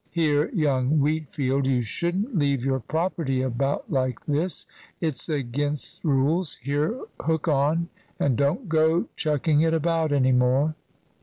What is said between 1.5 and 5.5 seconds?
you shouldn't leave your property about like this. It's